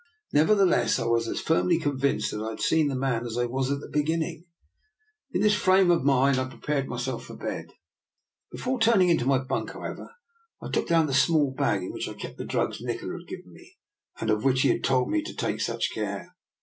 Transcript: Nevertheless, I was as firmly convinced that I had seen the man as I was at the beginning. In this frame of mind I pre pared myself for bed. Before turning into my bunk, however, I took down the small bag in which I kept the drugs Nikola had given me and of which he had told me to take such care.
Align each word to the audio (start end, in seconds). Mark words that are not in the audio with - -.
Nevertheless, 0.33 0.97
I 0.97 1.05
was 1.05 1.27
as 1.27 1.41
firmly 1.41 1.77
convinced 1.77 2.31
that 2.31 2.41
I 2.41 2.49
had 2.49 2.59
seen 2.59 2.87
the 2.87 2.95
man 2.95 3.23
as 3.23 3.37
I 3.37 3.45
was 3.45 3.69
at 3.69 3.81
the 3.81 3.87
beginning. 3.87 4.45
In 5.31 5.41
this 5.41 5.53
frame 5.53 5.91
of 5.91 6.03
mind 6.03 6.39
I 6.39 6.45
pre 6.45 6.57
pared 6.57 6.87
myself 6.87 7.25
for 7.25 7.35
bed. 7.37 7.67
Before 8.51 8.79
turning 8.79 9.09
into 9.09 9.27
my 9.27 9.37
bunk, 9.37 9.73
however, 9.73 10.09
I 10.59 10.71
took 10.71 10.87
down 10.87 11.05
the 11.05 11.13
small 11.13 11.51
bag 11.53 11.83
in 11.83 11.91
which 11.91 12.09
I 12.09 12.15
kept 12.15 12.39
the 12.39 12.45
drugs 12.45 12.81
Nikola 12.81 13.19
had 13.19 13.27
given 13.27 13.53
me 13.53 13.77
and 14.19 14.31
of 14.31 14.43
which 14.43 14.63
he 14.63 14.69
had 14.69 14.83
told 14.83 15.11
me 15.11 15.21
to 15.21 15.35
take 15.35 15.61
such 15.61 15.91
care. 15.93 16.35